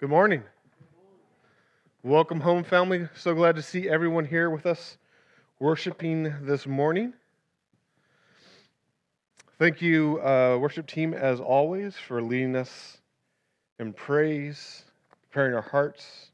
[0.00, 0.44] Good morning.
[2.04, 3.08] Welcome home, family.
[3.16, 4.96] So glad to see everyone here with us
[5.58, 7.14] worshiping this morning.
[9.58, 12.98] Thank you, uh, worship team, as always, for leading us
[13.80, 14.84] in praise,
[15.30, 16.30] preparing our hearts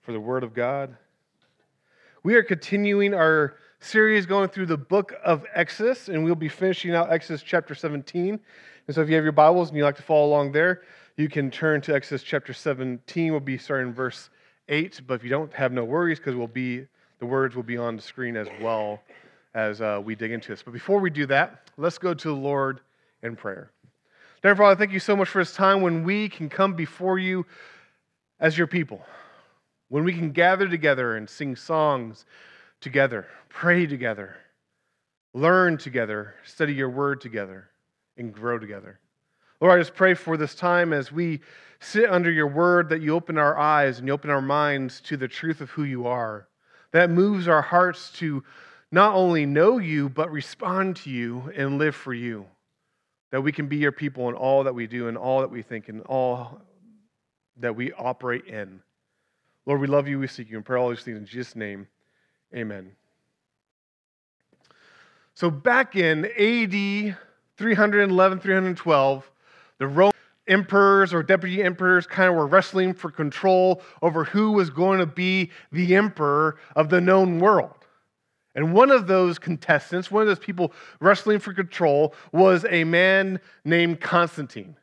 [0.00, 0.96] for the Word of God.
[2.22, 6.94] We are continuing our series going through the book of Exodus, and we'll be finishing
[6.94, 8.40] out Exodus chapter 17.
[8.86, 10.80] And so, if you have your Bibles and you'd like to follow along there,
[11.16, 13.30] you can turn to Exodus chapter 17.
[13.30, 14.30] We'll be starting in verse
[14.68, 16.86] 8, but if you don't have no worries, because we'll be
[17.20, 19.00] the words will be on the screen as well
[19.54, 20.62] as uh, we dig into this.
[20.62, 22.80] But before we do that, let's go to the Lord
[23.22, 23.70] in prayer.
[24.42, 27.46] Dear Father, thank you so much for this time when we can come before you
[28.40, 29.00] as your people,
[29.88, 32.26] when we can gather together and sing songs
[32.80, 34.36] together, pray together,
[35.32, 37.70] learn together, study your word together,
[38.16, 38.98] and grow together.
[39.64, 41.40] Lord, I just pray for this time as we
[41.80, 45.16] sit under your word that you open our eyes and you open our minds to
[45.16, 46.48] the truth of who you are.
[46.90, 48.44] That moves our hearts to
[48.92, 52.44] not only know you, but respond to you and live for you.
[53.30, 55.62] That we can be your people in all that we do and all that we
[55.62, 56.60] think and all
[57.56, 58.82] that we operate in.
[59.64, 60.18] Lord, we love you.
[60.18, 61.88] We seek you and pray all these things in Jesus' name.
[62.54, 62.90] Amen.
[65.32, 67.16] So, back in AD
[67.56, 69.30] 311, 312,
[69.78, 70.12] the Roman
[70.46, 75.06] emperors or deputy emperors kind of were wrestling for control over who was going to
[75.06, 77.86] be the emperor of the known world.
[78.54, 83.40] And one of those contestants, one of those people wrestling for control, was a man
[83.64, 84.76] named Constantine,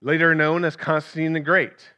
[0.00, 1.88] later known as Constantine the Great.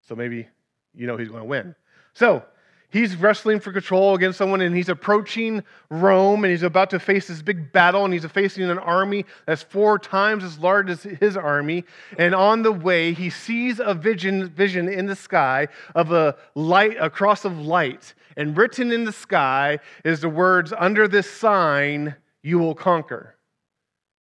[0.00, 0.48] So maybe
[0.94, 1.74] you know he's going to win.
[2.14, 2.42] So
[2.90, 7.28] he's wrestling for control against someone and he's approaching Rome and he's about to face
[7.28, 11.36] this big battle and he's facing an army that's four times as large as his
[11.36, 11.84] army.
[12.18, 16.96] And on the way, he sees a vision, vision in the sky of a light,
[17.00, 18.14] a cross of light.
[18.36, 23.36] And written in the sky is the words, Under this sign, you will conquer.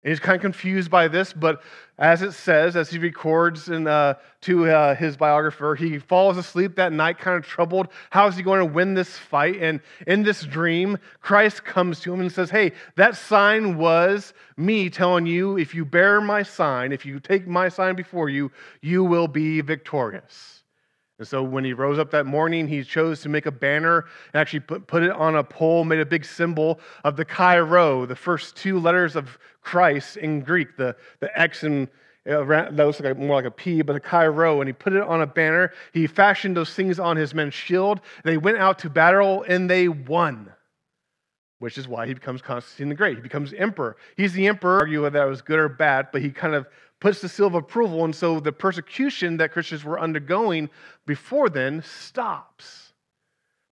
[0.05, 1.63] And he's kind of confused by this, but
[1.97, 6.75] as it says, as he records in, uh, to uh, his biographer, he falls asleep
[6.75, 7.87] that night, kind of troubled.
[8.11, 9.55] How is he going to win this fight?
[9.59, 14.91] And in this dream, Christ comes to him and says, Hey, that sign was me
[14.91, 18.51] telling you, if you bear my sign, if you take my sign before you,
[18.81, 20.61] you will be victorious.
[21.17, 24.41] And so when he rose up that morning, he chose to make a banner and
[24.41, 28.05] actually put, put it on a pole, made a big symbol of the Chi Rho,
[28.05, 31.87] the first two letters of Christ in Greek, the, the X and
[32.27, 34.93] uh, that looks like more like a P, but a Chi Rho, and he put
[34.93, 35.71] it on a banner.
[35.93, 38.01] He fashioned those things on his men's shield.
[38.23, 40.51] They went out to battle and they won,
[41.59, 43.17] which is why he becomes Constantine the Great.
[43.17, 43.95] He becomes emperor.
[44.17, 46.65] He's the emperor, argue whether that was good or bad, but he kind of
[47.05, 48.03] puts the seal of approval.
[48.03, 50.71] And so the persecution that Christians were undergoing
[51.05, 52.93] before then stops.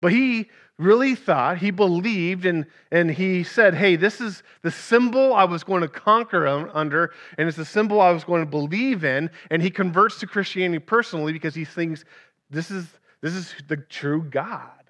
[0.01, 5.33] But he really thought, he believed, and, and he said, Hey, this is the symbol
[5.33, 9.05] I was going to conquer under, and it's the symbol I was going to believe
[9.05, 9.29] in.
[9.49, 12.03] And he converts to Christianity personally because he thinks
[12.49, 12.85] this is,
[13.21, 14.80] this is the true God.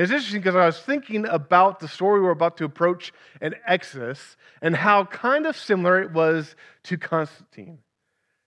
[0.00, 3.12] It's interesting because I was thinking about the story we're about to approach
[3.42, 7.80] in Exodus and how kind of similar it was to Constantine.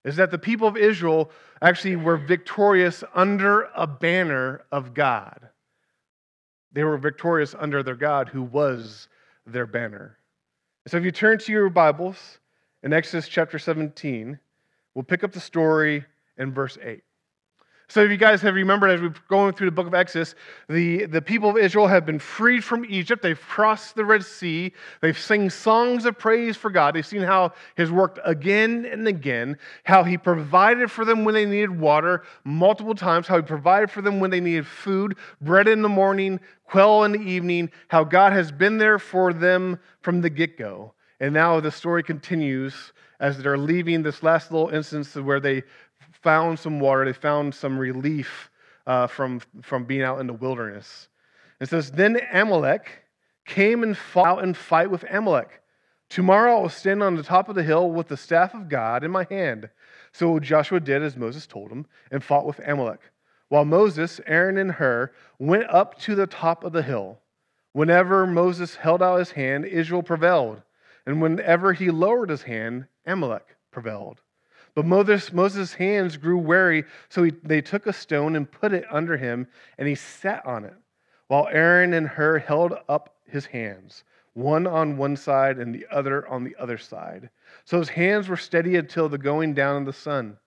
[0.04, 1.30] Is that the people of Israel
[1.62, 5.48] actually were victorious under a banner of God.
[6.72, 9.06] They were victorious under their God who was
[9.46, 10.18] their banner.
[10.88, 12.40] So if you turn to your Bibles
[12.82, 14.40] in Exodus chapter 17,
[14.92, 16.04] we'll pick up the story
[16.36, 17.04] in verse 8.
[17.94, 20.34] So, if you guys have remembered as we're going through the book of Exodus,
[20.68, 23.22] the, the people of Israel have been freed from Egypt.
[23.22, 24.72] They've crossed the Red Sea.
[25.00, 26.96] They've sung songs of praise for God.
[26.96, 31.46] They've seen how He's worked again and again, how He provided for them when they
[31.46, 35.80] needed water multiple times, how He provided for them when they needed food, bread in
[35.80, 40.30] the morning, quail in the evening, how God has been there for them from the
[40.30, 40.94] get go.
[41.20, 45.62] And now the story continues as they're leaving this last little instance where they
[46.24, 48.50] found some water, they found some relief
[48.86, 51.08] uh, from, from being out in the wilderness.
[51.60, 53.04] It says, Then Amalek
[53.46, 55.60] came and fought out and fight with Amalek.
[56.08, 59.04] Tomorrow I will stand on the top of the hill with the staff of God
[59.04, 59.68] in my hand.
[60.12, 63.00] So Joshua did as Moses told him and fought with Amalek.
[63.48, 67.20] While Moses, Aaron, and Hur went up to the top of the hill.
[67.72, 70.62] Whenever Moses held out his hand, Israel prevailed.
[71.06, 74.20] And whenever he lowered his hand, Amalek prevailed.
[74.74, 78.84] But Moses, Moses' hands grew weary, so he, they took a stone and put it
[78.90, 79.46] under him,
[79.78, 80.74] and he sat on it,
[81.28, 86.26] while Aaron and Hur held up his hands, one on one side and the other
[86.28, 87.30] on the other side.
[87.64, 90.38] So his hands were steady until the going down of the sun.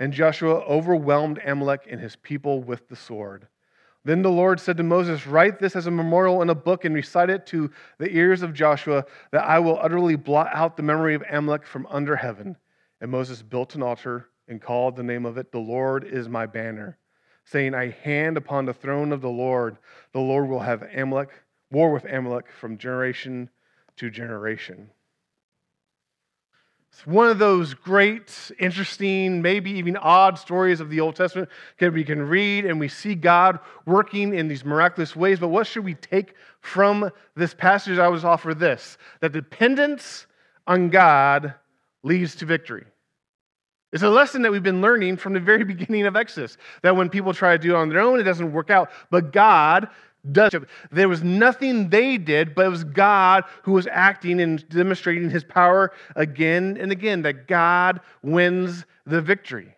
[0.00, 3.46] And Joshua overwhelmed Amalek and his people with the sword.
[4.04, 6.94] Then the Lord said to Moses, Write this as a memorial in a book and
[6.94, 11.14] recite it to the ears of Joshua, that I will utterly blot out the memory
[11.14, 12.56] of Amalek from under heaven.
[13.00, 16.46] And Moses built an altar and called the name of it, The Lord is my
[16.46, 16.98] banner,
[17.44, 19.78] saying, I hand upon the throne of the Lord.
[20.12, 21.30] The Lord will have Amalek,
[21.70, 23.50] war with Amalek from generation
[23.96, 24.90] to generation.
[26.90, 31.48] It's one of those great, interesting, maybe even odd stories of the Old Testament
[31.78, 35.38] that we can read and we see God working in these miraculous ways.
[35.38, 37.98] But what should we take from this passage?
[37.98, 40.26] I was offer this that dependence
[40.66, 41.54] on God
[42.02, 42.84] leads to victory.
[43.92, 47.08] It's a lesson that we've been learning from the very beginning of Exodus that when
[47.08, 48.90] people try to do it on their own, it doesn't work out.
[49.10, 49.88] But God
[50.32, 50.52] does.
[50.90, 55.44] There was nothing they did, but it was God who was acting and demonstrating his
[55.44, 59.74] power again and again, that God wins the victory.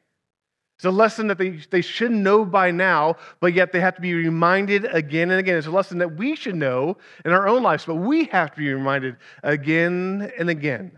[0.77, 4.01] It's a lesson that they, they should know by now, but yet they have to
[4.01, 5.59] be reminded again and again.
[5.59, 6.97] It's a lesson that we should know
[7.27, 10.93] in our own lives, but we have to be reminded again and again.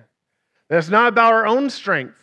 [0.72, 2.16] That it's not about our own strength,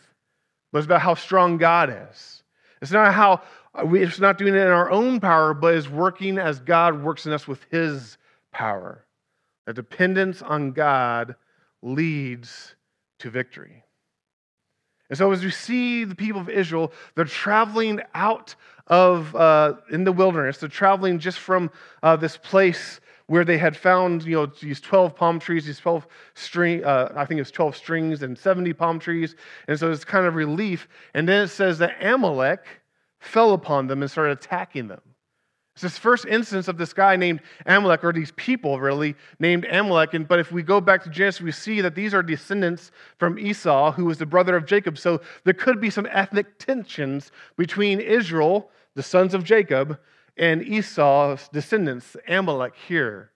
[0.72, 2.42] but it's about how strong God is.
[2.82, 3.42] It's not how
[3.84, 7.26] we, it's not doing it in our own power, but is working as God works
[7.26, 8.18] in us with his
[8.50, 9.06] power.
[9.68, 11.36] A dependence on God
[11.80, 12.74] leads
[13.20, 13.84] to victory.
[15.10, 18.56] And so, as we see the people of Israel, they're traveling out
[18.88, 20.58] of uh, in the wilderness.
[20.58, 21.70] They're traveling just from
[22.02, 23.00] uh, this place
[23.30, 26.04] where they had found, you know, these 12 palm trees, these 12
[26.34, 29.36] string, uh, I think it was 12 strings and 70 palm trees.
[29.68, 30.88] And so it's kind of relief.
[31.14, 32.64] And then it says that Amalek,
[33.20, 35.00] fell upon them and started attacking them.
[35.74, 40.14] It's this first instance of this guy named Amalek, or these people really named Amalek.
[40.14, 43.38] And, but if we go back to Genesis, we see that these are descendants from
[43.38, 44.98] Esau, who was the brother of Jacob.
[44.98, 49.98] So there could be some ethnic tensions between Israel, the sons of Jacob,
[50.36, 53.30] and Esau's descendants, Amalek here.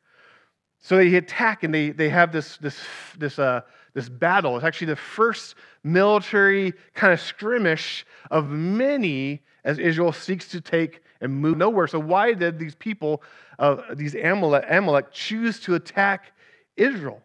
[0.79, 2.79] So they attack and they, they have this, this,
[3.17, 3.63] this, uh,
[3.95, 4.57] this battle.
[4.57, 11.01] It's actually the first military kind of skirmish of many as Israel seeks to take
[11.21, 11.87] and move nowhere.
[11.87, 13.23] So, why did these people,
[13.59, 16.33] uh, these Amalek, Amalek, choose to attack
[16.77, 17.23] Israel?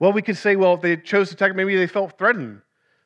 [0.00, 2.62] Well, we could say, well, if they chose to attack, maybe they felt threatened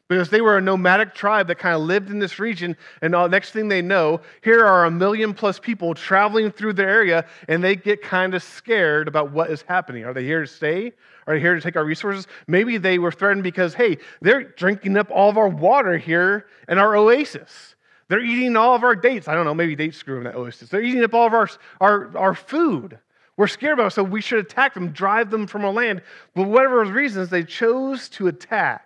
[0.08, 2.76] because they were a nomadic tribe that kind of lived in this region.
[3.02, 6.84] And the next thing they know, here are a million plus people traveling through the
[6.84, 10.04] area, and they get kind of scared about what is happening.
[10.04, 10.92] Are they here to stay?
[11.26, 12.26] Are they here to take our resources?
[12.46, 16.78] Maybe they were threatened because, hey, they're drinking up all of our water here in
[16.78, 17.74] our oasis.
[18.08, 19.26] They're eating all of our dates.
[19.26, 20.68] I don't know, maybe dates screw them that oasis.
[20.68, 21.48] They're eating up all of our,
[21.80, 22.98] our, our food.
[23.36, 26.02] We're scared about it, so we should attack them, drive them from our land.
[26.34, 28.85] But whatever reasons, they chose to attack.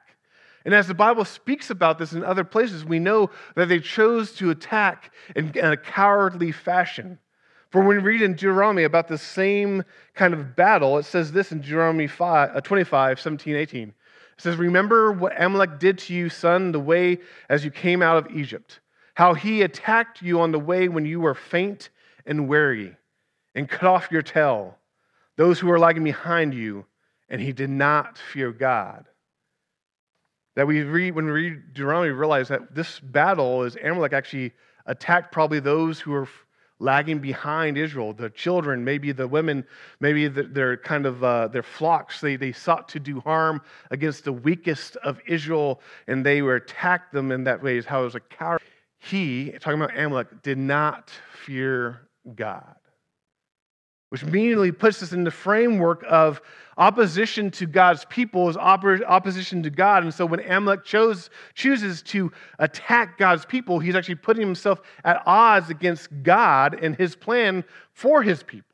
[0.64, 4.32] And as the Bible speaks about this in other places, we know that they chose
[4.34, 7.18] to attack in, in a cowardly fashion.
[7.70, 9.84] For when we read in Deuteronomy about the same
[10.14, 13.88] kind of battle, it says this in Deuteronomy 5, uh, 25, 17, 18.
[13.88, 13.94] It
[14.36, 17.18] says, Remember what Amalek did to you, son, the way
[17.48, 18.80] as you came out of Egypt
[19.20, 21.90] how he attacked you on the way when you were faint
[22.24, 22.96] and weary,
[23.54, 24.78] and cut off your tail,
[25.36, 26.86] those who were lagging behind you,
[27.28, 29.04] and he did not fear God.
[30.56, 34.52] That we read, when we read Deuteronomy, we realize that this battle is Amalek actually
[34.86, 36.28] attacked probably those who were
[36.80, 39.64] lagging behind Israel, the children, maybe the women,
[40.00, 42.20] maybe the, their kind of uh, their flocks.
[42.20, 47.12] They, they sought to do harm against the weakest of Israel, and they were attacked
[47.12, 47.76] them in that way.
[47.76, 48.62] Is how it was a coward
[48.98, 51.10] he, talking about Amalek, did not
[51.44, 52.76] fear God.
[54.10, 56.42] Which immediately puts us in the framework of
[56.76, 60.02] opposition to God's people is opposition to God.
[60.02, 65.22] And so when Amalek chose, chooses to attack God's people, he's actually putting himself at
[65.26, 68.69] odds against God and his plan for his people.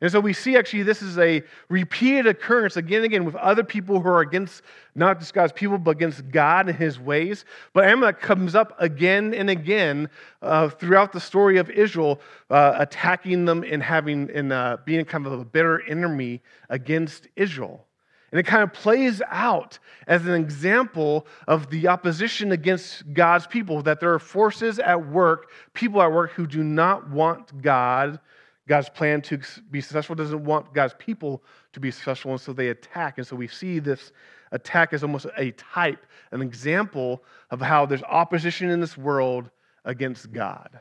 [0.00, 3.62] And so we see actually this is a repeated occurrence again and again with other
[3.62, 4.62] people who are against
[4.94, 7.44] not just God's people, but against God and his ways.
[7.74, 10.08] But Amalek comes up again and again
[10.40, 15.26] uh, throughout the story of Israel, uh, attacking them and having and uh, being kind
[15.26, 16.40] of a bitter enemy
[16.70, 17.86] against Israel.
[18.32, 23.82] And it kind of plays out as an example of the opposition against God's people,
[23.82, 28.20] that there are forces at work, people at work who do not want God
[28.70, 29.40] God's plan to
[29.72, 33.18] be successful doesn't want God's people to be successful, and so they attack.
[33.18, 34.12] And so we see this
[34.52, 39.50] attack as almost a type, an example of how there's opposition in this world
[39.84, 40.78] against God.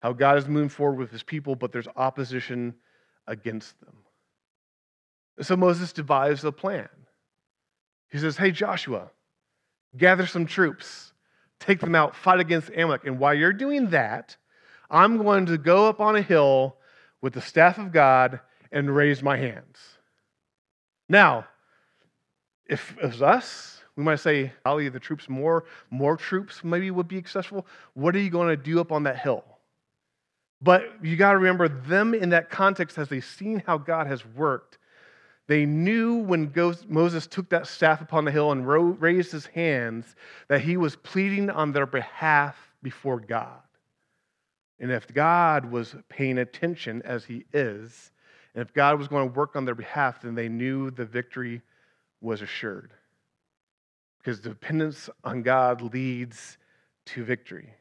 [0.00, 2.74] How God is moving forward with his people, but there's opposition
[3.28, 3.94] against them.
[5.42, 6.88] So Moses devised a plan.
[8.10, 9.12] He says, Hey, Joshua,
[9.96, 11.12] gather some troops,
[11.60, 13.06] take them out, fight against Amalek.
[13.06, 14.36] And while you're doing that,
[14.90, 16.78] I'm going to go up on a hill
[17.20, 18.40] with the staff of God
[18.72, 19.78] and raise my hands.
[21.08, 21.46] Now,
[22.66, 27.08] if it was us, we might say, Ali, the troops, more, more troops maybe would
[27.08, 27.66] be accessible.
[27.94, 29.44] What are you going to do up on that hill?
[30.62, 34.24] But you got to remember them in that context as they've seen how God has
[34.24, 34.78] worked.
[35.48, 36.52] They knew when
[36.88, 40.14] Moses took that staff upon the hill and raised his hands
[40.48, 43.58] that he was pleading on their behalf before God.
[44.80, 48.12] And if God was paying attention, as he is,
[48.54, 51.60] and if God was going to work on their behalf, then they knew the victory
[52.20, 52.90] was assured.
[54.18, 56.58] Because dependence on God leads
[57.06, 57.72] to victory.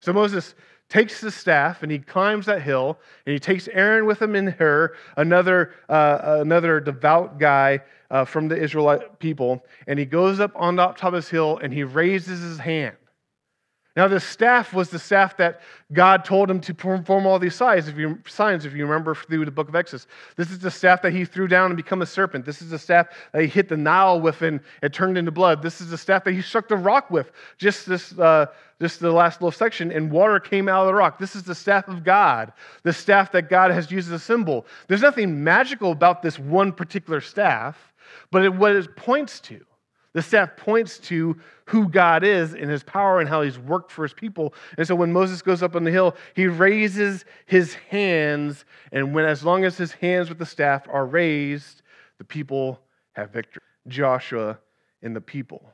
[0.00, 0.54] So Moses
[0.88, 4.50] takes the staff and he climbs that hill and he takes Aaron with him and
[4.50, 10.52] Hur, another, uh, another devout guy uh, from the Israelite people, and he goes up
[10.54, 12.96] on top of this hill and he raises his hand.
[13.98, 15.60] Now, this staff was the staff that
[15.92, 19.44] God told him to perform all these signs if, you, signs, if you remember through
[19.44, 20.06] the book of Exodus.
[20.36, 22.46] This is the staff that he threw down and become a serpent.
[22.46, 25.62] This is the staff that he hit the Nile with and it turned into blood.
[25.62, 28.46] This is the staff that he struck the rock with, just this, uh,
[28.80, 31.18] just the last little section, and water came out of the rock.
[31.18, 32.52] This is the staff of God,
[32.84, 34.64] the staff that God has used as a symbol.
[34.86, 37.92] There's nothing magical about this one particular staff,
[38.30, 39.60] but it, what it points to
[40.18, 44.02] the staff points to who God is and his power and how he's worked for
[44.02, 44.52] his people.
[44.76, 49.24] And so when Moses goes up on the hill, he raises his hands, and when
[49.24, 51.82] as long as his hands with the staff are raised,
[52.18, 52.80] the people
[53.12, 53.62] have victory.
[53.86, 54.58] Joshua
[55.02, 55.72] and the people.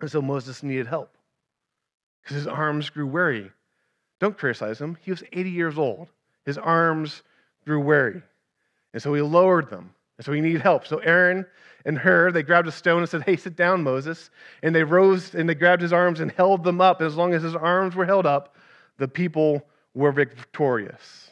[0.00, 1.16] And so Moses needed help
[2.22, 3.50] because his arms grew weary.
[4.20, 4.98] Don't criticize him.
[5.00, 6.08] He was 80 years old.
[6.44, 7.22] His arms
[7.64, 8.22] grew weary.
[8.92, 9.94] And so he lowered them.
[10.20, 10.86] And so he needed help.
[10.86, 11.46] So Aaron
[11.86, 14.28] and Hur, they grabbed a stone and said, Hey, sit down, Moses.
[14.62, 17.00] And they rose and they grabbed his arms and held them up.
[17.00, 18.54] And As long as his arms were held up,
[18.98, 21.30] the people were victorious.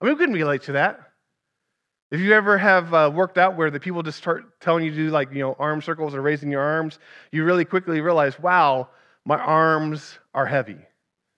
[0.00, 1.00] I mean, we can relate to that.
[2.12, 4.96] If you ever have uh, worked out where the people just start telling you to
[4.96, 7.00] do like, you know, arm circles or raising your arms,
[7.32, 8.90] you really quickly realize, wow,
[9.24, 10.78] my arms are heavy.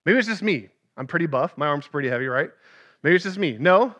[0.05, 0.69] Maybe it's just me.
[0.95, 1.57] I'm pretty buff.
[1.57, 2.51] My arm's pretty heavy, right?
[3.01, 3.57] Maybe it's just me.
[3.59, 3.95] No,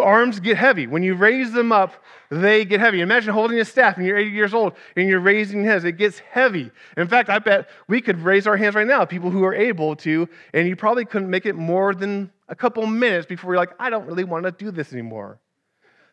[0.00, 0.86] arms get heavy.
[0.86, 1.94] When you raise them up,
[2.30, 3.02] they get heavy.
[3.02, 5.84] Imagine holding a staff and you're 80 years old and you're raising hands.
[5.84, 6.70] It gets heavy.
[6.96, 9.94] In fact, I bet we could raise our hands right now, people who are able
[9.96, 13.74] to, and you probably couldn't make it more than a couple minutes before you're like,
[13.78, 15.38] I don't really want to do this anymore.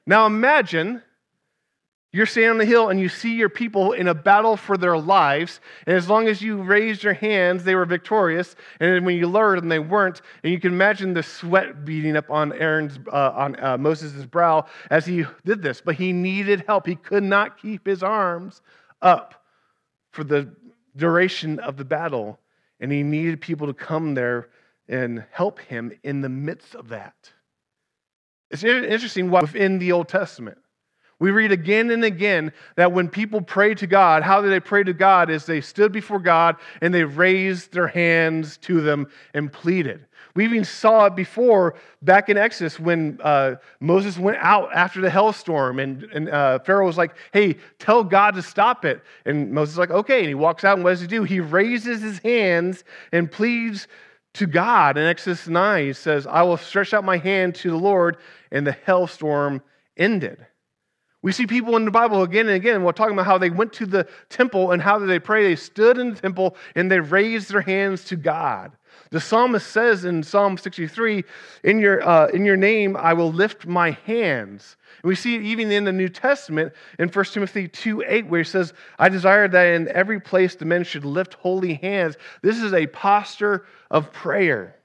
[0.05, 1.01] Now imagine
[2.11, 4.97] you're standing on the hill and you see your people in a battle for their
[4.97, 5.61] lives.
[5.85, 8.55] And as long as you raised your hands, they were victorious.
[8.79, 10.21] And when you lowered them, they weren't.
[10.43, 14.65] And you can imagine the sweat beating up on Aaron's, uh, on uh, Moses' brow
[14.89, 15.81] as he did this.
[15.81, 16.87] But he needed help.
[16.87, 18.63] He could not keep his arms
[19.03, 19.45] up
[20.11, 20.51] for the
[20.95, 22.39] duration of the battle.
[22.79, 24.49] And he needed people to come there
[24.87, 27.13] and help him in the midst of that.
[28.49, 30.57] It's interesting what within the Old Testament
[31.19, 34.83] we read again and again that when people pray to God, how did they pray
[34.83, 35.29] to God?
[35.29, 40.05] Is they stood before God and they raised their hands to them and pleaded.
[40.35, 45.09] We even saw it before back in Exodus when uh, Moses went out after the
[45.09, 49.01] hailstorm and, and uh, Pharaoh was like, hey, tell God to stop it.
[49.25, 50.19] And Moses is like, okay.
[50.19, 51.23] And he walks out and what does he do?
[51.23, 53.87] He raises his hands and pleads
[54.35, 54.97] to God.
[54.97, 58.17] In Exodus 9, he says, I will stretch out my hand to the Lord,
[58.51, 59.61] and the hailstorm
[59.97, 60.45] ended.
[61.21, 62.83] We see people in the Bible again and again.
[62.83, 65.43] We're talking about how they went to the temple and how did they pray?
[65.43, 68.71] They stood in the temple and they raised their hands to God.
[69.11, 71.23] The psalmist says in Psalm 63,
[71.63, 74.77] in your, uh, in your name I will lift my hands.
[75.01, 78.39] And we see it even in the New Testament in 1 Timothy 2 8, where
[78.39, 82.17] he says, I desire that in every place the men should lift holy hands.
[82.41, 84.78] This is a posture of prayer.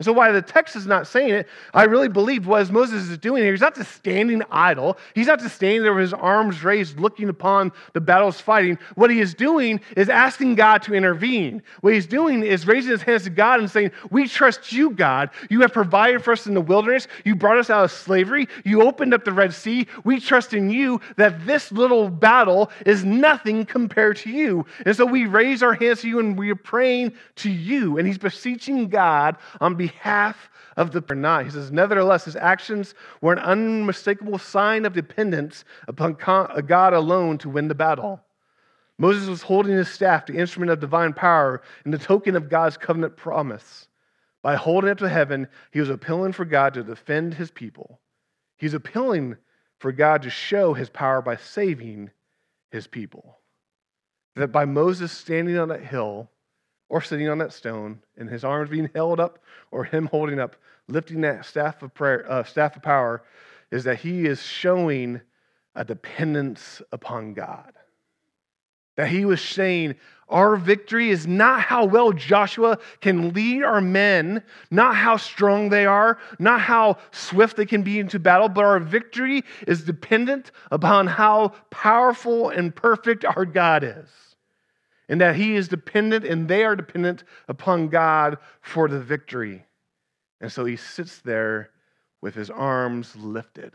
[0.00, 3.18] And so, why the text is not saying it, I really believe what Moses is
[3.18, 4.96] doing here, he's not just standing idle.
[5.14, 8.78] He's not just standing there with his arms raised, looking upon the battles fighting.
[8.94, 11.62] What he is doing is asking God to intervene.
[11.82, 15.28] What he's doing is raising his hands to God and saying, We trust you, God.
[15.50, 17.06] You have provided for us in the wilderness.
[17.26, 18.48] You brought us out of slavery.
[18.64, 19.86] You opened up the Red Sea.
[20.04, 24.64] We trust in you that this little battle is nothing compared to you.
[24.86, 27.98] And so, we raise our hands to you and we are praying to you.
[27.98, 31.44] And he's beseeching God on behalf behalf of the not.
[31.44, 37.38] He says, Nevertheless, his actions were an unmistakable sign of dependence upon uh, God alone
[37.38, 38.20] to win the battle.
[38.98, 42.76] Moses was holding his staff, the instrument of divine power, and the token of God's
[42.76, 43.88] covenant promise.
[44.42, 48.00] By holding it to heaven, he was appealing for God to defend his people.
[48.56, 49.36] He's appealing
[49.78, 52.10] for God to show his power by saving
[52.70, 53.38] his people.
[54.36, 56.30] that by Moses standing on that hill
[56.90, 59.38] or sitting on that stone and his arms being held up
[59.70, 60.56] or him holding up,
[60.88, 63.22] lifting that staff of prayer, uh, staff of power,
[63.70, 65.20] is that he is showing
[65.76, 67.72] a dependence upon God.
[68.96, 69.94] That he was saying,
[70.28, 75.86] our victory is not how well Joshua can lead our men, not how strong they
[75.86, 81.06] are, not how swift they can be into battle, but our victory is dependent upon
[81.06, 84.08] how powerful and perfect our God is.
[85.10, 89.66] And that he is dependent and they are dependent upon God for the victory.
[90.40, 91.70] And so he sits there
[92.22, 93.72] with his arms lifted.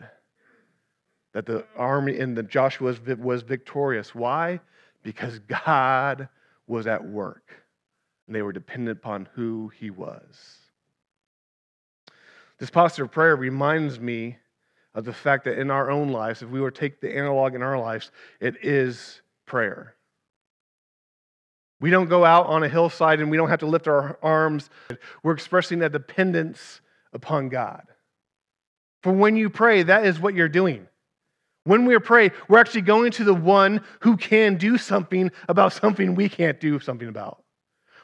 [1.33, 4.15] That the army in the Joshua was victorious.
[4.15, 4.61] Why?
[5.03, 6.29] Because God
[6.67, 7.53] was at work,
[8.25, 10.57] and they were dependent upon who he was.
[12.57, 14.37] This posture of prayer reminds me
[14.93, 17.53] of the fact that in our own lives, if we were to take the analog
[17.53, 19.94] in our lives, it is prayer.
[21.81, 24.69] We don't go out on a hillside and we don't have to lift our arms.
[25.23, 26.81] We're expressing that dependence
[27.13, 27.83] upon God.
[29.03, 30.87] For when you pray, that is what you're doing.
[31.65, 36.15] When we pray, we're actually going to the one who can do something about something
[36.15, 37.44] we can't do something about.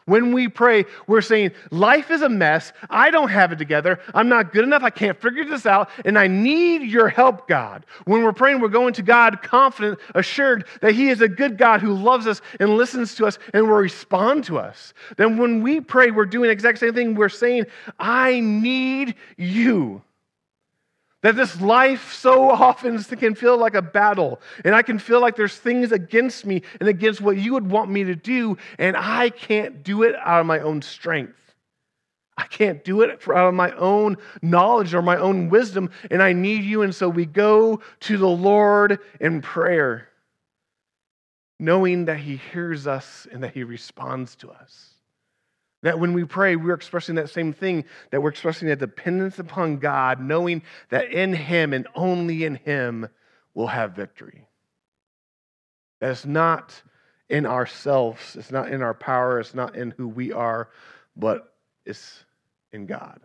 [0.05, 2.73] When we pray, we're saying, Life is a mess.
[2.89, 3.99] I don't have it together.
[4.13, 4.83] I'm not good enough.
[4.83, 5.89] I can't figure this out.
[6.05, 7.85] And I need your help, God.
[8.05, 11.81] When we're praying, we're going to God confident, assured that He is a good God
[11.81, 14.93] who loves us and listens to us and will respond to us.
[15.17, 17.15] Then when we pray, we're doing the exact same thing.
[17.15, 17.65] We're saying,
[17.99, 20.01] I need you.
[21.21, 25.35] That this life so often can feel like a battle, and I can feel like
[25.35, 29.29] there's things against me and against what you would want me to do, and I
[29.29, 31.35] can't do it out of my own strength.
[32.37, 36.33] I can't do it out of my own knowledge or my own wisdom, and I
[36.33, 36.81] need you.
[36.81, 40.07] And so we go to the Lord in prayer,
[41.59, 44.95] knowing that He hears us and that He responds to us.
[45.83, 49.77] That when we pray, we're expressing that same thing, that we're expressing that dependence upon
[49.77, 53.07] God, knowing that in Him and only in Him
[53.53, 54.47] we'll have victory.
[55.99, 56.81] That it's not
[57.29, 60.69] in ourselves, it's not in our power, it's not in who we are,
[61.15, 61.53] but
[61.85, 62.25] it's
[62.71, 63.21] in God.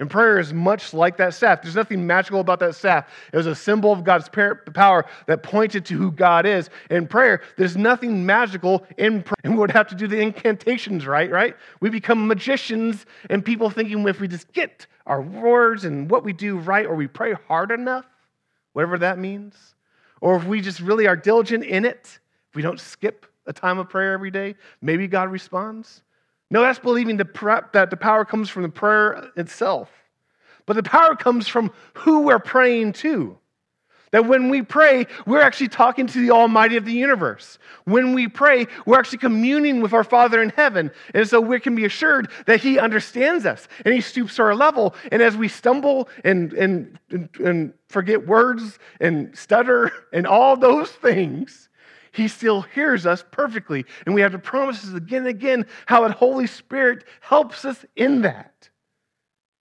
[0.00, 1.60] And prayer is much like that staff.
[1.60, 3.08] There's nothing magical about that staff.
[3.32, 6.70] It was a symbol of God's power that pointed to who God is.
[6.88, 9.34] In prayer, there's nothing magical in prayer.
[9.42, 11.28] And we would have to do the incantations, right?
[11.28, 11.56] Right?
[11.80, 16.32] We become magicians, and people thinking if we just get our words and what we
[16.32, 18.06] do right, or we pray hard enough,
[18.74, 19.74] whatever that means,
[20.20, 23.78] or if we just really are diligent in it, if we don't skip a time
[23.78, 26.02] of prayer every day, maybe God responds.
[26.50, 29.90] No, that's believing the, that the power comes from the prayer itself.
[30.66, 33.38] But the power comes from who we're praying to.
[34.10, 37.58] That when we pray, we're actually talking to the Almighty of the universe.
[37.84, 40.90] When we pray, we're actually communing with our Father in heaven.
[41.12, 44.54] And so we can be assured that He understands us and He stoops to our
[44.54, 44.94] level.
[45.12, 50.90] And as we stumble and, and, and, and forget words and stutter and all those
[51.02, 51.67] things,
[52.18, 53.84] he still hears us perfectly.
[54.06, 58.22] And we have to promises again and again how the Holy Spirit helps us in
[58.22, 58.68] that.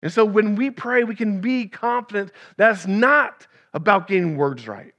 [0.03, 4.95] And so when we pray, we can be confident that's not about getting words right.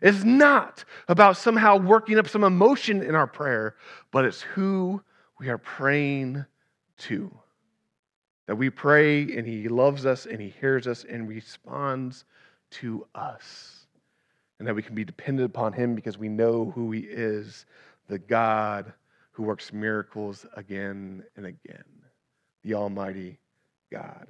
[0.00, 3.76] It's not about somehow working up some emotion in our prayer,
[4.10, 5.02] but it's who
[5.38, 6.46] we are praying
[6.98, 7.30] to.
[8.46, 12.24] That we pray and He loves us and He hears us and responds
[12.70, 13.81] to us
[14.62, 17.66] and that we can be dependent upon Him because we know who He is
[18.06, 18.92] the God
[19.32, 21.82] who works miracles again and again,
[22.62, 23.40] the Almighty
[23.90, 24.28] God.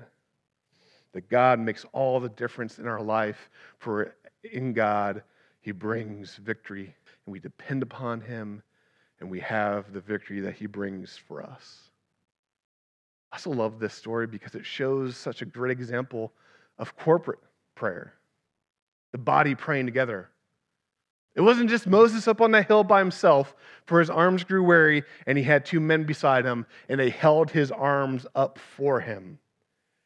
[1.13, 5.23] That God makes all the difference in our life, for in God,
[5.61, 8.63] He brings victory, and we depend upon Him,
[9.21, 11.91] and we have the victory that He brings for us.
[13.33, 16.33] I also love this story because it shows such a great example
[16.79, 17.41] of corporate
[17.75, 18.15] prayer
[19.13, 20.29] the body praying together.
[21.35, 23.55] It wasn't just Moses up on that hill by himself,
[23.87, 27.51] for his arms grew weary, and he had two men beside him, and they held
[27.51, 29.39] his arms up for him.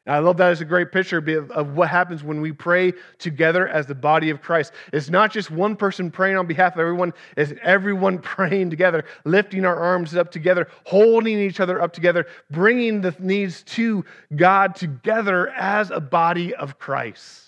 [0.07, 1.19] And I love that as a great picture
[1.51, 4.73] of what happens when we pray together as the body of Christ.
[4.92, 9.64] It's not just one person praying on behalf of everyone, it's everyone praying together, lifting
[9.64, 14.05] our arms up together, holding each other up together, bringing the needs to
[14.37, 17.45] God together as a body of Christ.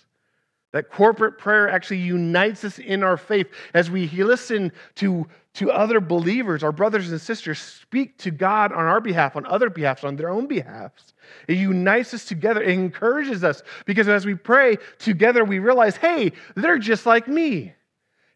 [0.78, 5.98] That corporate prayer actually unites us in our faith as we listen to, to other
[5.98, 10.14] believers, our brothers and sisters, speak to God on our behalf, on other behalfs, on
[10.14, 11.14] their own behalfs.
[11.48, 12.62] It unites us together.
[12.62, 17.72] It encourages us because as we pray together, we realize, hey, they're just like me.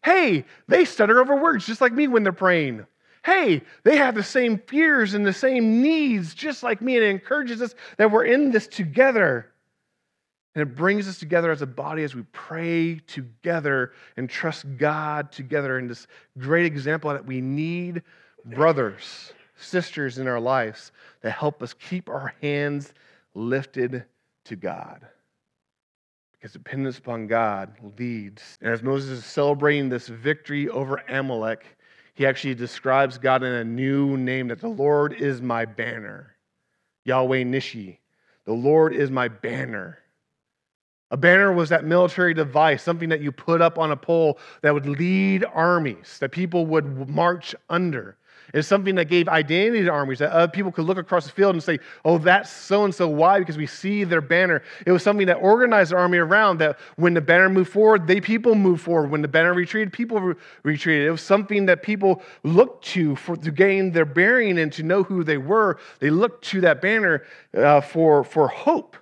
[0.03, 2.85] Hey, they stutter over words just like me when they're praying.
[3.23, 6.97] Hey, they have the same fears and the same needs just like me.
[6.97, 9.52] And it encourages us that we're in this together.
[10.55, 15.31] And it brings us together as a body as we pray together and trust God
[15.31, 18.03] together in this great example that we need
[18.45, 22.93] brothers, sisters in our lives that help us keep our hands
[23.33, 24.05] lifted
[24.45, 25.07] to God.
[26.33, 28.59] Because dependence upon God leads.
[28.61, 31.65] And as Moses is celebrating this victory over Amalek,
[32.13, 36.35] he actually describes God in a new name that the Lord is my banner.
[37.05, 37.97] Yahweh Nissi.
[38.45, 40.02] The Lord is my banner.
[41.13, 44.73] A banner was that military device, something that you put up on a pole that
[44.73, 48.17] would lead armies, that people would march under.
[48.51, 51.53] It's something that gave identity to armies, that other people could look across the field
[51.53, 53.07] and say, oh, that's so and so.
[53.07, 53.37] Why?
[53.37, 54.63] Because we see their banner.
[54.87, 58.19] It was something that organized the army around that when the banner moved forward, they
[58.19, 59.11] people moved forward.
[59.11, 61.07] When the banner retreated, people re- retreated.
[61.07, 65.03] It was something that people looked to for, to gain their bearing and to know
[65.03, 65.77] who they were.
[65.99, 67.23] They looked to that banner
[67.55, 68.97] uh, for, for hope.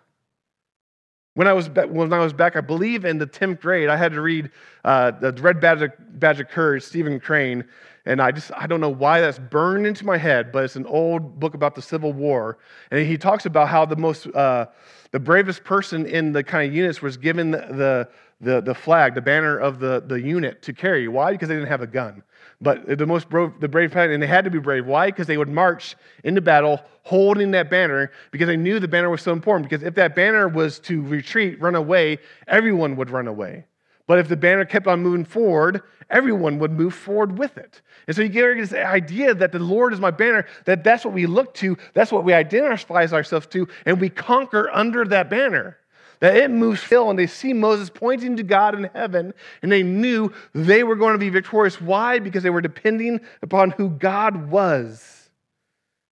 [1.34, 4.12] When I was when I was back, I believe in the tenth grade, I had
[4.14, 4.50] to read
[4.84, 7.64] uh, the Red Badge of, Badge of Courage, Stephen Crane,
[8.06, 10.86] and I just I don't know why that's burned into my head, but it's an
[10.86, 12.58] old book about the Civil War,
[12.92, 14.66] and he talks about how the most uh,
[15.12, 18.10] the bravest person in the kind of units was given the
[18.42, 21.08] the, the flag, the banner of the, the unit to carry.
[21.08, 21.32] Why?
[21.32, 22.24] Because they didn't have a gun.
[22.62, 24.86] But the most brave, the brave, and they had to be brave.
[24.86, 25.08] Why?
[25.08, 29.24] Because they would march into battle holding that banner because they knew the banner was
[29.24, 29.68] so important.
[29.68, 33.66] Because if that banner was to retreat, run away, everyone would run away.
[34.06, 37.82] But if the banner kept on moving forward, everyone would move forward with it.
[38.06, 41.14] And so you get this idea that the Lord is my banner, that that's what
[41.14, 45.78] we look to, that's what we identify ourselves to, and we conquer under that banner
[46.22, 49.84] that it moves still, and they see Moses pointing to God in heaven, and they
[49.84, 51.82] knew they were going to be victorious.
[51.82, 52.20] Why?
[52.20, 55.30] Because they were depending upon who God was.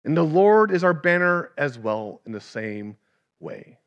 [0.04, 2.98] And the Lord is our banner as well in the same
[3.40, 3.78] way.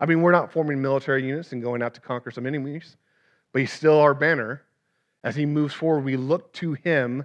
[0.00, 2.96] I mean, we're not forming military units and going out to conquer some enemies,
[3.52, 4.62] but He's still our banner.
[5.22, 7.24] As He moves forward, we look to Him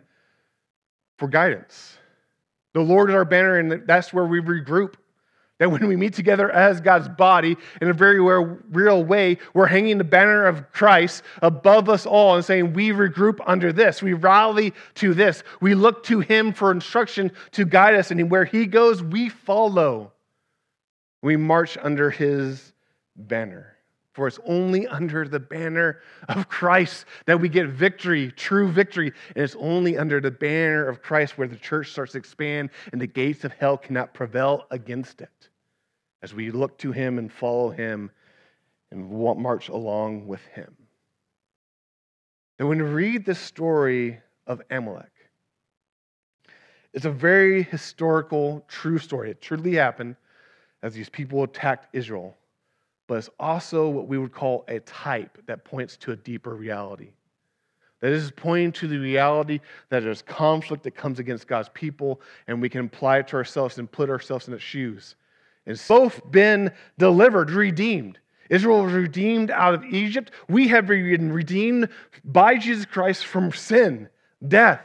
[1.18, 1.98] for guidance.
[2.74, 4.94] The Lord is our banner, and that's where we regroup.
[5.62, 10.00] That when we meet together as God's body in a very real way, we're hanging
[10.00, 14.02] the banner of Christ above us all and saying, We regroup under this.
[14.02, 15.44] We rally to this.
[15.60, 18.10] We look to Him for instruction to guide us.
[18.10, 20.14] And where He goes, we follow.
[21.22, 22.74] We march under His
[23.16, 23.78] banner.
[24.14, 29.14] For it's only under the banner of Christ that we get victory, true victory.
[29.36, 33.00] And it's only under the banner of Christ where the church starts to expand and
[33.00, 35.50] the gates of hell cannot prevail against it
[36.22, 38.12] as we look to him and follow him
[38.92, 40.76] and march along with him.
[42.60, 45.12] And when we read the story of Amalek,
[46.94, 49.32] it's a very historical, true story.
[49.32, 50.16] It truly happened
[50.84, 52.36] as these people attacked Israel,
[53.08, 57.14] but it's also what we would call a type that points to a deeper reality.
[58.02, 62.62] That is pointing to the reality that there's conflict that comes against God's people, and
[62.62, 65.16] we can apply it to ourselves and put ourselves in its shoes.
[65.66, 68.20] It's both been delivered, redeemed.
[68.50, 70.32] Israel was redeemed out of Egypt.
[70.50, 71.90] We have been redeemed
[72.24, 74.10] by Jesus Christ from sin,
[74.46, 74.82] death,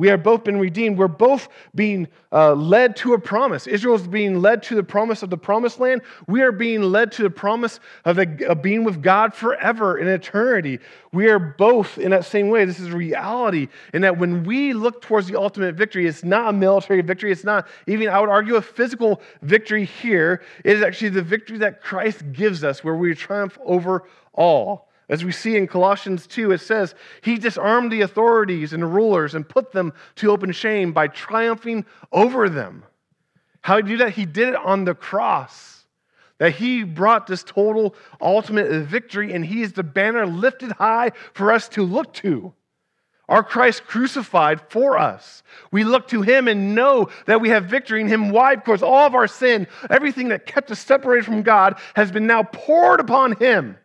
[0.00, 0.96] we have both been redeemed.
[0.96, 3.66] We're both being uh, led to a promise.
[3.66, 6.00] Israel's being led to the promise of the promised land.
[6.26, 10.78] We are being led to the promise of, of being with God forever in eternity.
[11.12, 12.64] We are both in that same way.
[12.64, 13.68] This is reality.
[13.92, 17.30] In that when we look towards the ultimate victory, it's not a military victory.
[17.30, 20.42] It's not even, I would argue, a physical victory here.
[20.64, 24.89] It is actually the victory that Christ gives us, where we triumph over all.
[25.10, 29.34] As we see in Colossians 2, it says, He disarmed the authorities and the rulers
[29.34, 32.84] and put them to open shame by triumphing over them.
[33.60, 34.12] How did he do that?
[34.12, 35.84] He did it on the cross.
[36.38, 41.52] That He brought this total, ultimate victory, and He is the banner lifted high for
[41.52, 42.54] us to look to.
[43.28, 45.42] Our Christ crucified for us.
[45.72, 48.30] We look to Him and know that we have victory in Him.
[48.30, 48.54] Why?
[48.54, 52.44] Because all of our sin, everything that kept us separated from God, has been now
[52.44, 53.76] poured upon Him.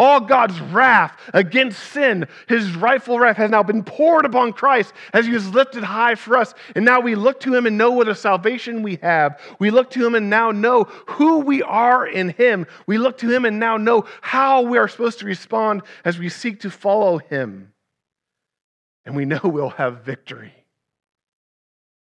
[0.00, 5.26] All God's wrath against sin, his rightful wrath, has now been poured upon Christ as
[5.26, 6.54] he was lifted high for us.
[6.74, 9.38] And now we look to him and know what a salvation we have.
[9.58, 12.66] We look to him and now know who we are in him.
[12.86, 16.30] We look to him and now know how we are supposed to respond as we
[16.30, 17.74] seek to follow him.
[19.04, 20.54] And we know we'll have victory.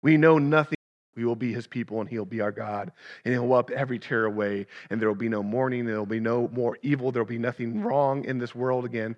[0.02, 0.77] We know nothing
[1.18, 2.92] we will be his people and he'll be our God.
[3.24, 4.66] And he'll wipe every tear away.
[4.88, 5.84] And there will be no mourning.
[5.84, 7.12] There will be no more evil.
[7.12, 9.16] There will be nothing wrong in this world again.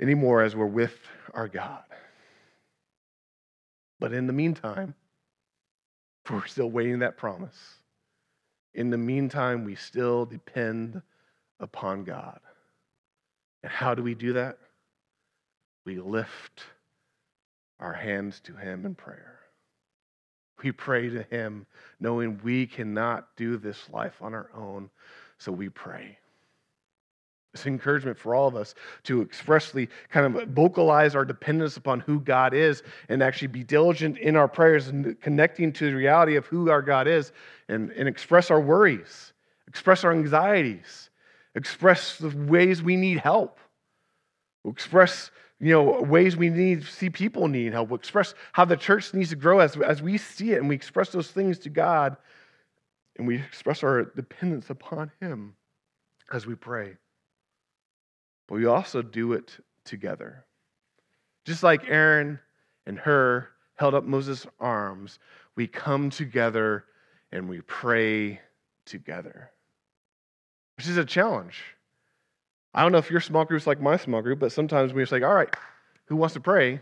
[0.00, 0.98] anymore as we're with
[1.34, 1.84] our God.
[4.00, 4.94] But in the meantime,
[6.30, 7.56] we're still waiting that promise.
[8.74, 11.02] In the meantime, we still depend
[11.60, 12.40] upon God.
[13.62, 14.58] And how do we do that?
[15.84, 16.64] We lift
[17.80, 19.41] our hands to Him in prayer.
[20.62, 21.66] We pray to Him
[22.00, 24.90] knowing we cannot do this life on our own,
[25.38, 26.18] so we pray.
[27.54, 32.18] It's encouragement for all of us to expressly kind of vocalize our dependence upon who
[32.18, 36.46] God is and actually be diligent in our prayers and connecting to the reality of
[36.46, 37.32] who our God is
[37.68, 39.34] and, and express our worries,
[39.68, 41.10] express our anxieties,
[41.54, 43.58] express the ways we need help,
[44.66, 45.30] express
[45.62, 49.36] you know, ways we need see people need help, express how the church needs to
[49.36, 52.16] grow as, as we see it, and we express those things to God,
[53.16, 55.54] and we express our dependence upon Him
[56.30, 56.96] as we pray
[58.52, 60.44] but we also do it together.
[61.46, 62.38] Just like Aaron
[62.84, 65.18] and Hur held up Moses' arms,
[65.56, 66.84] we come together
[67.32, 68.42] and we pray
[68.84, 69.50] together,
[70.76, 71.62] which is a challenge.
[72.74, 75.12] I don't know if your small group's like my small group, but sometimes we're just
[75.12, 75.54] like, all right,
[76.06, 76.80] who wants to pray?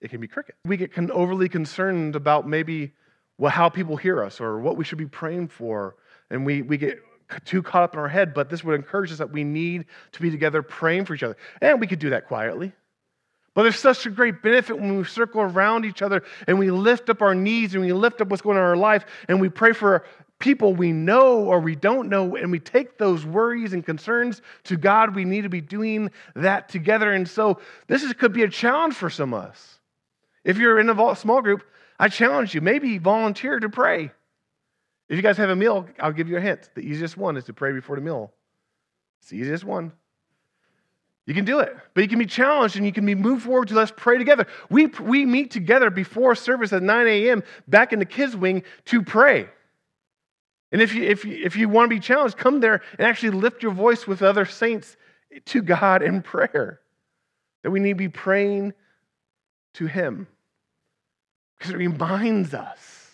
[0.00, 0.54] It can be cricket.
[0.64, 2.92] We get overly concerned about maybe
[3.40, 5.96] well, how people hear us or what we should be praying for.
[6.30, 7.00] And we, we get
[7.46, 10.20] too caught up in our head, but this would encourage us that we need to
[10.20, 11.38] be together praying for each other.
[11.62, 12.72] And we could do that quietly.
[13.54, 17.10] But there's such a great benefit when we circle around each other and we lift
[17.10, 19.48] up our needs and we lift up what's going on in our life and we
[19.48, 20.04] pray for
[20.38, 24.76] people we know or we don't know and we take those worries and concerns to
[24.76, 25.14] God.
[25.14, 27.12] We need to be doing that together.
[27.12, 29.80] And so this is, could be a challenge for some of us.
[30.44, 31.64] If you're in a small group,
[31.98, 34.12] I challenge you, maybe volunteer to pray.
[35.08, 36.70] If you guys have a meal, I'll give you a hint.
[36.74, 38.32] The easiest one is to pray before the meal.
[39.20, 39.92] It's the easiest one.
[41.26, 43.68] You can do it, but you can be challenged and you can be moved forward
[43.68, 44.46] to let's pray together.
[44.68, 47.42] We, we meet together before service at 9 a.m.
[47.68, 49.48] back in the kids' wing to pray.
[50.72, 53.30] And if you, if, you, if you want to be challenged, come there and actually
[53.30, 54.96] lift your voice with other saints
[55.46, 56.80] to God in prayer.
[57.62, 58.72] That we need to be praying
[59.74, 60.26] to Him.
[61.58, 63.10] Because it reminds us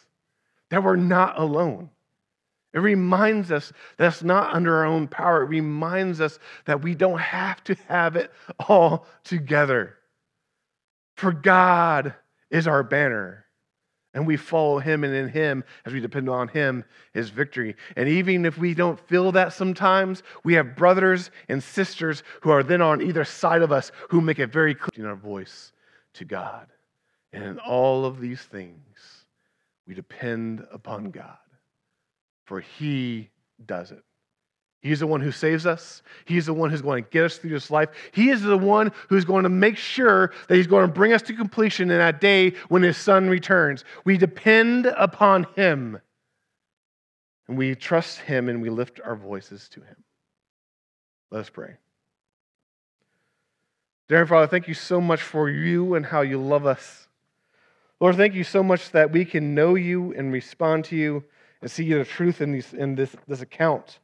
[0.70, 1.90] that we're not alone.
[2.76, 5.42] It reminds us that it's not under our own power.
[5.42, 8.30] It reminds us that we don't have to have it
[8.68, 9.94] all together.
[11.14, 12.14] For God
[12.50, 13.46] is our banner,
[14.12, 16.84] and we follow Him, and in Him, as we depend on Him,
[17.14, 17.76] is victory.
[17.96, 22.62] And even if we don't feel that sometimes, we have brothers and sisters who are
[22.62, 25.72] then on either side of us who make it very clear in our voice
[26.12, 26.66] to God.
[27.32, 28.98] And in all of these things,
[29.86, 31.38] we depend upon God,
[32.46, 33.28] for He
[33.64, 34.02] does it.
[34.80, 36.02] He's the one who saves us.
[36.26, 37.88] He's the one who's going to get us through this life.
[38.12, 41.22] He is the one who's going to make sure that He's going to bring us
[41.22, 43.84] to completion in that day when His Son returns.
[44.04, 46.00] We depend upon Him.
[47.48, 49.96] And we trust Him and we lift our voices to Him.
[51.30, 51.76] Let us pray.
[54.08, 57.08] Dear Father, thank you so much for you and how you love us.
[57.98, 61.24] Lord, thank you so much that we can know you and respond to you
[61.62, 63.98] and see the truth in, these, in this, this account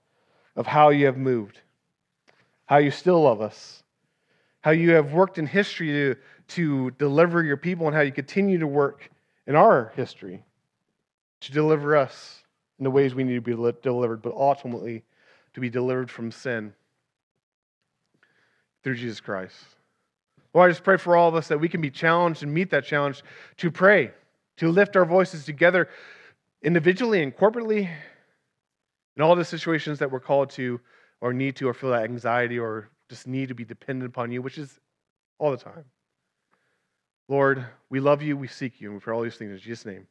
[0.56, 1.60] of how you have moved,
[2.66, 3.82] how you still love us,
[4.60, 6.16] how you have worked in history to,
[6.48, 9.10] to deliver your people, and how you continue to work
[9.46, 10.44] in our history
[11.40, 12.44] to deliver us
[12.78, 15.02] in the ways we need to be delivered, but ultimately
[15.54, 16.72] to be delivered from sin
[18.82, 19.56] through Jesus Christ.
[20.54, 22.70] Lord, I just pray for all of us that we can be challenged and meet
[22.70, 23.22] that challenge
[23.58, 24.12] to pray,
[24.58, 25.88] to lift our voices together
[26.62, 27.88] individually and corporately
[29.16, 30.80] in all the situations that we're called to
[31.20, 34.40] or need to or feel that anxiety or just need to be dependent upon you,
[34.40, 34.80] which is
[35.38, 35.84] all the time.
[37.28, 39.86] Lord, we love you, we seek you, and we pray all these things in Jesus'
[39.86, 40.06] name.